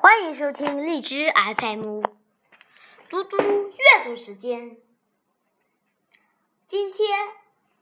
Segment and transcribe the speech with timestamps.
[0.00, 2.02] 欢迎收听荔枝 FM，
[3.10, 4.76] 嘟嘟阅读时间。
[6.64, 7.30] 今天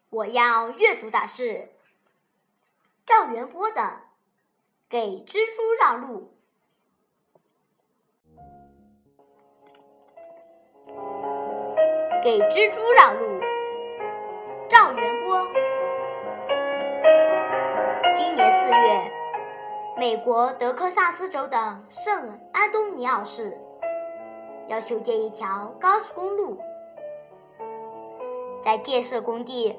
[0.09, 1.75] 我要阅读的是
[3.05, 3.83] 赵元波的
[4.89, 6.33] 《给蜘蛛让路》。
[12.25, 13.36] 给蜘蛛让路，
[19.99, 23.57] 美国德克萨斯州的圣安东尼奥市
[24.67, 26.59] 要修建一条高速公路，
[28.61, 29.75] 在建设工地，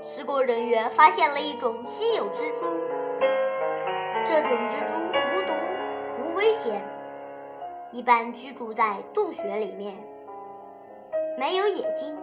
[0.00, 2.66] 施工人员发现了一种稀有蜘蛛。
[4.24, 5.52] 这种蜘蛛无毒、
[6.22, 6.80] 无危险，
[7.90, 9.96] 一般居住在洞穴里面，
[11.36, 12.16] 没有眼睛，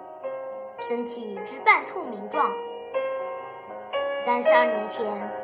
[0.78, 2.50] 身体之半透明状。
[4.14, 5.43] 三十二年前。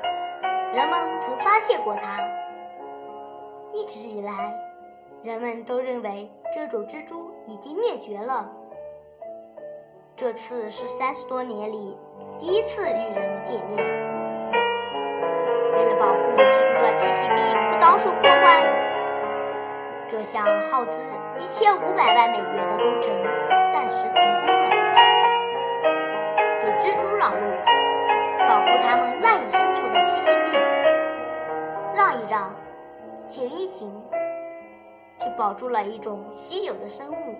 [0.71, 2.23] 人们曾发现过它。
[3.73, 4.53] 一直以来，
[5.23, 8.47] 人们都认为这种蜘蛛已经灭绝了。
[10.15, 11.97] 这次是三十多年里
[12.37, 13.77] 第一次与人们见面。
[15.73, 16.19] 为了保护
[16.51, 17.35] 蜘蛛的栖息地
[17.69, 18.63] 不遭受破坏，
[20.07, 21.01] 这项耗资
[21.39, 23.11] 一千五百万美元的工程
[23.71, 24.69] 暂时停工了。
[26.61, 27.39] 给蜘蛛让路，
[28.47, 30.38] 保护它们赖以生存的栖息地。
[32.09, 32.55] 让一让，
[33.27, 33.87] 停一停，
[35.15, 37.35] 就保住了一种稀有的生物。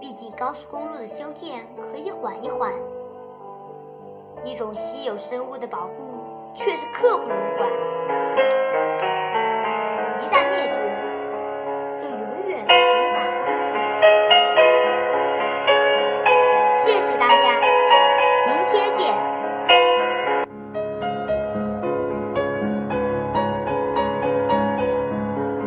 [0.00, 2.72] 毕竟高速公路的修建可以缓一缓，
[4.42, 5.94] 一种稀有生物的保护
[6.54, 7.99] 却是刻不容缓。